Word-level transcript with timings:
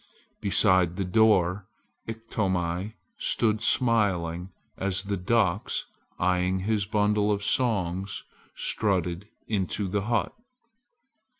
Beside 0.41 0.95
the 0.95 1.05
door 1.05 1.67
Iktomi 2.07 2.95
stood 3.19 3.61
smiling, 3.61 4.49
as 4.75 5.03
the 5.03 5.15
ducks, 5.15 5.85
eyeing 6.17 6.61
his 6.61 6.85
bundle 6.85 7.31
of 7.31 7.43
songs, 7.43 8.23
strutted 8.55 9.27
into 9.47 9.87
the 9.87 10.01
hut. 10.01 10.33